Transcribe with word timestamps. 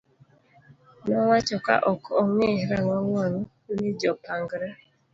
nowacho 1.07 1.55
ka 1.65 1.75
ok 1.91 2.03
ong'i 2.21 2.51
rang'ong 2.69 3.07
wang' 3.15 3.41
ni 3.77 3.89
jopangre 3.99 4.67